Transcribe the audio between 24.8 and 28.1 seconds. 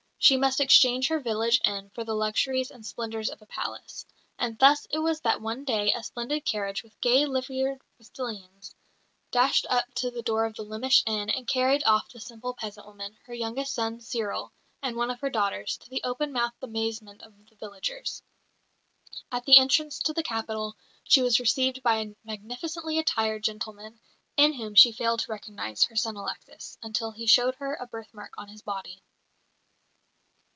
failed to recognise her son Alexis, until he showed her a